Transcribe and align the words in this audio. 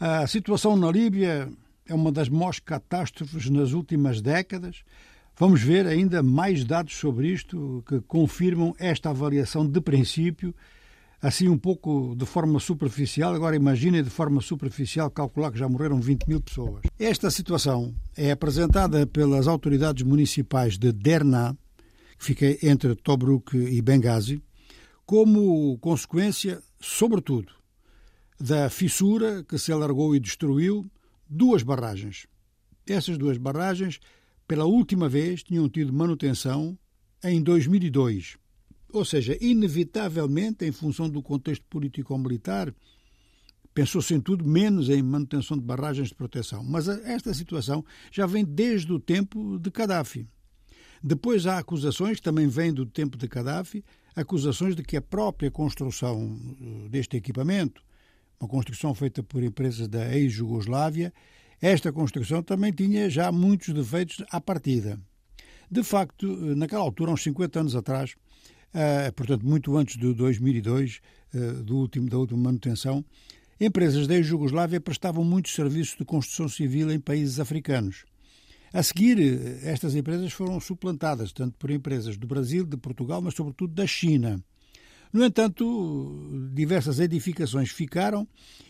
A 0.00 0.28
situação 0.28 0.76
na 0.76 0.92
Líbia 0.92 1.50
é 1.84 1.92
uma 1.92 2.12
das 2.12 2.28
maiores 2.28 2.60
catástrofes 2.60 3.50
nas 3.50 3.72
últimas 3.72 4.20
décadas. 4.20 4.84
Vamos 5.36 5.60
ver 5.60 5.88
ainda 5.88 6.22
mais 6.22 6.64
dados 6.64 6.94
sobre 6.96 7.26
isto 7.26 7.82
que 7.84 8.00
confirmam 8.02 8.72
esta 8.78 9.10
avaliação 9.10 9.66
de 9.66 9.80
princípio, 9.80 10.54
assim 11.20 11.48
um 11.48 11.58
pouco 11.58 12.14
de 12.16 12.24
forma 12.24 12.60
superficial. 12.60 13.34
Agora 13.34 13.56
imaginem 13.56 14.00
de 14.04 14.08
forma 14.08 14.40
superficial 14.40 15.10
calcular 15.10 15.50
que 15.50 15.58
já 15.58 15.68
morreram 15.68 16.00
20 16.00 16.28
mil 16.28 16.40
pessoas. 16.40 16.82
Esta 16.96 17.28
situação 17.28 17.92
é 18.16 18.30
apresentada 18.30 19.04
pelas 19.04 19.48
autoridades 19.48 20.04
municipais 20.04 20.78
de 20.78 20.92
Derna, 20.92 21.58
que 22.16 22.24
fica 22.24 22.46
entre 22.64 22.94
Tobruk 22.94 23.56
e 23.56 23.82
Benghazi, 23.82 24.40
como 25.04 25.76
consequência, 25.78 26.62
sobretudo, 26.80 27.57
da 28.40 28.70
fissura 28.70 29.42
que 29.42 29.58
se 29.58 29.72
alargou 29.72 30.14
e 30.14 30.20
destruiu 30.20 30.88
duas 31.28 31.62
barragens. 31.62 32.26
Essas 32.86 33.18
duas 33.18 33.36
barragens, 33.36 33.98
pela 34.46 34.64
última 34.64 35.08
vez, 35.08 35.42
tinham 35.42 35.68
tido 35.68 35.92
manutenção 35.92 36.78
em 37.22 37.42
2002. 37.42 38.36
Ou 38.92 39.04
seja, 39.04 39.36
inevitavelmente, 39.40 40.64
em 40.64 40.72
função 40.72 41.10
do 41.10 41.22
contexto 41.22 41.64
político-militar, 41.68 42.74
pensou-se 43.74 44.14
em 44.14 44.20
tudo 44.20 44.46
menos 44.46 44.88
em 44.88 45.02
manutenção 45.02 45.56
de 45.56 45.64
barragens 45.64 46.08
de 46.08 46.14
proteção. 46.14 46.64
Mas 46.64 46.88
esta 46.88 47.34
situação 47.34 47.84
já 48.10 48.26
vem 48.26 48.44
desde 48.44 48.92
o 48.92 48.98
tempo 48.98 49.58
de 49.58 49.70
Gaddafi. 49.70 50.26
Depois 51.02 51.46
há 51.46 51.58
acusações, 51.58 52.16
que 52.16 52.22
também 52.22 52.48
vêm 52.48 52.72
do 52.72 52.86
tempo 52.86 53.16
de 53.16 53.28
Gaddafi, 53.28 53.84
acusações 54.16 54.74
de 54.74 54.82
que 54.82 54.96
a 54.96 55.02
própria 55.02 55.50
construção 55.50 56.36
eh, 56.60 56.88
deste 56.88 57.16
equipamento, 57.16 57.82
uma 58.40 58.48
construção 58.48 58.94
feita 58.94 59.22
por 59.22 59.42
empresas 59.42 59.88
da 59.88 60.14
ex-Jugoslávia, 60.16 61.12
esta 61.60 61.92
construção 61.92 62.42
também 62.42 62.72
tinha 62.72 63.10
já 63.10 63.32
muitos 63.32 63.74
defeitos 63.74 64.22
à 64.30 64.40
partida. 64.40 64.98
De 65.70 65.82
facto, 65.82 66.26
eh, 66.26 66.54
naquela 66.54 66.82
altura, 66.82 67.10
uns 67.10 67.22
50 67.22 67.60
anos 67.60 67.76
atrás, 67.76 68.14
uh, 68.72 69.12
portanto, 69.14 69.44
muito 69.44 69.76
antes 69.76 69.98
de 69.98 70.14
2002, 70.14 71.00
uh, 71.34 71.62
do 71.64 71.76
último, 71.76 72.08
da 72.08 72.16
última 72.16 72.40
manutenção, 72.44 73.04
empresas 73.60 74.06
da 74.06 74.14
ex-Jugoslávia 74.14 74.80
prestavam 74.80 75.24
muitos 75.24 75.52
serviços 75.54 75.98
de 75.98 76.04
construção 76.04 76.48
civil 76.48 76.90
em 76.90 77.00
países 77.00 77.40
africanos. 77.40 78.04
A 78.72 78.82
seguir, 78.82 79.18
estas 79.64 79.94
empresas 79.94 80.32
foram 80.32 80.60
suplantadas 80.60 81.32
tanto 81.32 81.56
por 81.58 81.70
empresas 81.70 82.16
do 82.16 82.26
Brasil, 82.26 82.64
de 82.64 82.76
Portugal, 82.76 83.20
mas 83.20 83.34
sobretudo 83.34 83.74
da 83.74 83.86
China. 83.86 84.42
No 85.12 85.24
entanto, 85.24 86.50
diversas 86.52 87.00
edificações 87.00 87.70
ficaram 87.70 88.28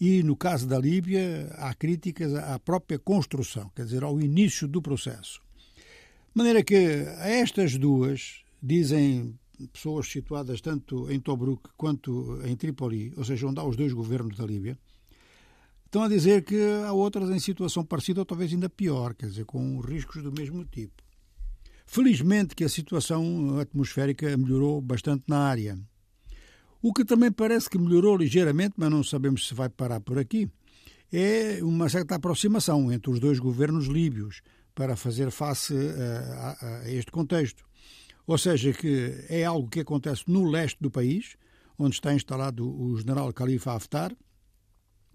e, 0.00 0.22
no 0.22 0.36
caso 0.36 0.66
da 0.66 0.78
Líbia, 0.78 1.52
há 1.56 1.74
críticas 1.74 2.34
à 2.34 2.58
própria 2.58 2.98
construção, 2.98 3.70
quer 3.74 3.84
dizer, 3.84 4.02
ao 4.04 4.20
início 4.20 4.68
do 4.68 4.80
processo. 4.80 5.40
De 6.32 6.36
maneira 6.36 6.62
que 6.62 6.74
estas 7.20 7.76
duas, 7.76 8.44
dizem 8.62 9.38
pessoas 9.72 10.06
situadas 10.06 10.60
tanto 10.60 11.10
em 11.10 11.18
Tobruk 11.18 11.68
quanto 11.76 12.40
em 12.44 12.56
Trípoli, 12.56 13.12
ou 13.16 13.24
seja, 13.24 13.46
onde 13.46 13.60
há 13.60 13.64
os 13.64 13.76
dois 13.76 13.92
governos 13.92 14.36
da 14.36 14.46
Líbia, 14.46 14.78
Estão 15.90 16.04
a 16.04 16.08
dizer 16.08 16.44
que 16.44 16.56
há 16.86 16.92
outras 16.92 17.28
em 17.30 17.40
situação 17.40 17.84
parecida 17.84 18.20
ou 18.20 18.24
talvez 18.24 18.52
ainda 18.52 18.70
pior, 18.70 19.12
quer 19.12 19.26
dizer, 19.26 19.44
com 19.44 19.80
riscos 19.80 20.22
do 20.22 20.30
mesmo 20.30 20.64
tipo. 20.64 21.02
Felizmente 21.84 22.54
que 22.54 22.62
a 22.62 22.68
situação 22.68 23.58
atmosférica 23.58 24.36
melhorou 24.36 24.80
bastante 24.80 25.24
na 25.26 25.40
área. 25.40 25.76
O 26.82 26.94
que 26.94 27.04
também 27.04 27.30
parece 27.30 27.68
que 27.68 27.78
melhorou 27.78 28.16
ligeiramente, 28.16 28.74
mas 28.76 28.90
não 28.90 29.04
sabemos 29.04 29.46
se 29.46 29.54
vai 29.54 29.68
parar 29.68 30.00
por 30.00 30.18
aqui, 30.18 30.48
é 31.12 31.58
uma 31.62 31.88
certa 31.88 32.14
aproximação 32.14 32.90
entre 32.90 33.10
os 33.10 33.20
dois 33.20 33.38
governos 33.38 33.86
líbios 33.86 34.40
para 34.74 34.96
fazer 34.96 35.30
face 35.30 35.74
a, 35.74 36.56
a, 36.60 36.76
a 36.84 36.90
este 36.90 37.10
contexto. 37.10 37.64
Ou 38.26 38.38
seja, 38.38 38.72
que 38.72 39.26
é 39.28 39.44
algo 39.44 39.68
que 39.68 39.80
acontece 39.80 40.22
no 40.26 40.48
leste 40.48 40.78
do 40.80 40.90
país, 40.90 41.36
onde 41.78 41.96
está 41.96 42.14
instalado 42.14 42.66
o 42.66 42.96
general 42.96 43.30
Khalifa 43.32 43.72
Haftar, 43.72 44.16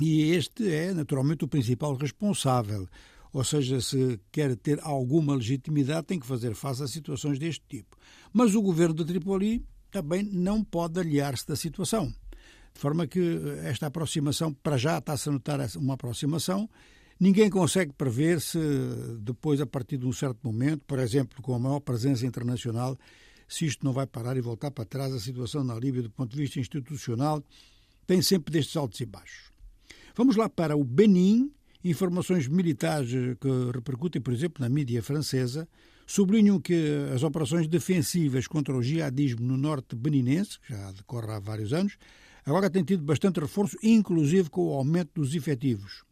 e 0.00 0.32
este 0.32 0.68
é, 0.68 0.92
naturalmente, 0.92 1.44
o 1.44 1.48
principal 1.48 1.94
responsável. 1.94 2.88
Ou 3.32 3.44
seja, 3.44 3.80
se 3.80 4.20
quer 4.30 4.54
ter 4.56 4.80
alguma 4.82 5.34
legitimidade, 5.34 6.06
tem 6.08 6.20
que 6.20 6.26
fazer 6.26 6.54
face 6.54 6.82
a 6.82 6.88
situações 6.88 7.38
deste 7.38 7.64
tipo. 7.68 7.96
Mas 8.32 8.54
o 8.54 8.62
governo 8.62 8.94
de 8.94 9.04
Tripoli 9.04 9.64
também 9.94 10.24
não 10.24 10.64
pode 10.64 10.98
aliar-se 10.98 11.46
da 11.46 11.54
situação. 11.54 12.12
De 12.74 12.80
forma 12.80 13.06
que 13.06 13.40
esta 13.62 13.86
aproximação, 13.86 14.52
para 14.52 14.76
já 14.76 14.98
está-se 14.98 15.28
a 15.28 15.32
notar 15.32 15.60
uma 15.76 15.94
aproximação, 15.94 16.68
ninguém 17.20 17.48
consegue 17.48 17.92
prever 17.92 18.40
se 18.40 18.58
depois, 19.20 19.60
a 19.60 19.66
partir 19.66 19.96
de 19.96 20.04
um 20.04 20.12
certo 20.12 20.40
momento, 20.42 20.82
por 20.84 20.98
exemplo, 20.98 21.40
com 21.40 21.54
a 21.54 21.58
maior 21.60 21.78
presença 21.78 22.26
internacional, 22.26 22.98
se 23.46 23.66
isto 23.66 23.84
não 23.84 23.92
vai 23.92 24.04
parar 24.04 24.36
e 24.36 24.40
voltar 24.40 24.72
para 24.72 24.84
trás. 24.84 25.14
A 25.14 25.20
situação 25.20 25.62
na 25.62 25.76
Líbia, 25.76 26.02
do 26.02 26.10
ponto 26.10 26.34
de 26.34 26.42
vista 26.42 26.58
institucional, 26.58 27.40
tem 28.04 28.20
sempre 28.20 28.52
destes 28.52 28.76
altos 28.76 28.98
e 29.00 29.06
baixos. 29.06 29.52
Vamos 30.16 30.34
lá 30.34 30.48
para 30.48 30.76
o 30.76 30.82
Benin. 30.82 31.52
Informações 31.84 32.48
militares 32.48 33.10
que 33.10 33.48
repercutem, 33.74 34.22
por 34.22 34.32
exemplo, 34.32 34.62
na 34.62 34.70
mídia 34.70 35.02
francesa, 35.02 35.68
sublinham 36.06 36.58
que 36.58 36.74
as 37.14 37.22
operações 37.22 37.68
defensivas 37.68 38.46
contra 38.46 38.74
o 38.74 38.82
jihadismo 38.82 39.46
no 39.46 39.58
norte 39.58 39.94
beninense, 39.94 40.58
que 40.60 40.72
já 40.72 40.90
decorre 40.92 41.30
há 41.30 41.38
vários 41.38 41.74
anos, 41.74 41.98
agora 42.46 42.70
têm 42.70 42.82
tido 42.82 43.02
bastante 43.02 43.38
reforço, 43.38 43.76
inclusive 43.82 44.48
com 44.48 44.68
o 44.68 44.72
aumento 44.72 45.20
dos 45.20 45.34
efetivos. 45.34 46.04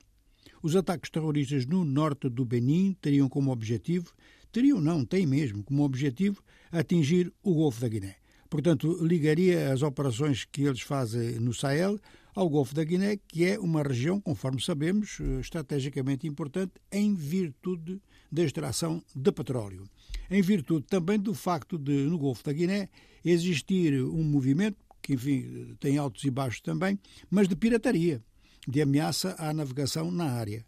Os 0.62 0.76
ataques 0.76 1.10
terroristas 1.10 1.64
no 1.64 1.86
norte 1.86 2.28
do 2.28 2.44
Benin 2.44 2.94
teriam 3.00 3.26
como 3.26 3.50
objetivo, 3.50 4.12
teriam 4.52 4.78
não, 4.78 5.06
têm 5.06 5.26
mesmo 5.26 5.64
como 5.64 5.84
objetivo, 5.84 6.42
atingir 6.70 7.32
o 7.42 7.54
Golfo 7.54 7.80
da 7.80 7.88
Guiné. 7.88 8.16
Portanto, 8.50 8.98
ligaria 9.02 9.72
as 9.72 9.80
operações 9.80 10.44
que 10.44 10.64
eles 10.64 10.82
fazem 10.82 11.40
no 11.40 11.54
Sahel 11.54 11.98
ao 12.34 12.48
Golfo 12.48 12.74
da 12.74 12.82
Guiné, 12.82 13.18
que 13.28 13.44
é 13.44 13.58
uma 13.58 13.82
região, 13.82 14.20
conforme 14.20 14.60
sabemos, 14.60 15.18
eh, 15.20 15.40
estrategicamente 15.40 16.26
importante 16.26 16.72
em 16.90 17.14
virtude 17.14 18.00
da 18.30 18.42
extração 18.42 19.02
de 19.14 19.30
petróleo. 19.30 19.84
Em 20.30 20.40
virtude 20.40 20.86
também 20.86 21.18
do 21.18 21.34
facto 21.34 21.78
de, 21.78 21.92
no 22.04 22.18
Golfo 22.18 22.42
da 22.44 22.52
Guiné, 22.52 22.88
existir 23.24 24.02
um 24.02 24.22
movimento, 24.22 24.78
que 25.02 25.14
enfim 25.14 25.76
tem 25.78 25.98
altos 25.98 26.24
e 26.24 26.30
baixos 26.30 26.60
também, 26.60 26.98
mas 27.30 27.48
de 27.48 27.56
pirataria, 27.56 28.22
de 28.66 28.80
ameaça 28.80 29.34
à 29.38 29.52
navegação 29.52 30.10
na 30.10 30.30
área. 30.30 30.64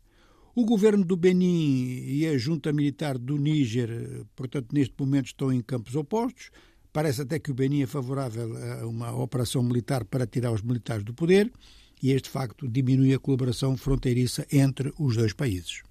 O 0.54 0.64
governo 0.64 1.04
do 1.04 1.16
Benin 1.16 2.04
e 2.04 2.26
a 2.26 2.38
junta 2.38 2.72
militar 2.72 3.18
do 3.18 3.36
Níger, 3.38 3.90
eh, 3.90 4.24
portanto, 4.36 4.72
neste 4.72 4.94
momento 4.98 5.26
estão 5.26 5.52
em 5.52 5.60
campos 5.60 5.96
opostos, 5.96 6.50
Parece 6.94 7.22
até 7.22 7.40
que 7.40 7.50
o 7.50 7.54
Benin 7.54 7.82
é 7.82 7.86
favorável 7.88 8.56
a 8.56 8.86
uma 8.86 9.10
operação 9.16 9.64
militar 9.64 10.04
para 10.04 10.28
tirar 10.28 10.52
os 10.52 10.62
militares 10.62 11.02
do 11.02 11.12
poder 11.12 11.50
e 12.00 12.12
este 12.12 12.30
facto 12.30 12.68
diminui 12.68 13.12
a 13.12 13.18
colaboração 13.18 13.76
fronteiriça 13.76 14.46
entre 14.52 14.94
os 14.96 15.16
dois 15.16 15.32
países. 15.32 15.82